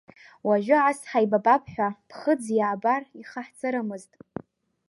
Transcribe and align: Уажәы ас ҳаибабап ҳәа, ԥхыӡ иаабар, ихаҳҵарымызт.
Уажәы 0.47 0.77
ас 0.89 0.99
ҳаибабап 1.09 1.63
ҳәа, 1.73 1.87
ԥхыӡ 2.09 2.43
иаабар, 2.57 3.01
ихаҳҵарымызт. 3.21 4.11